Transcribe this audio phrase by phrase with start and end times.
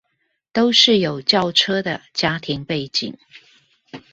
[0.51, 3.19] 都是有轎車的家庭背景